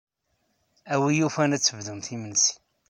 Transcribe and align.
A 0.93 0.95
win 1.01 1.17
yufan 1.19 1.55
ad 1.55 1.61
tebdumt 1.61 2.07
imensi. 2.15 2.51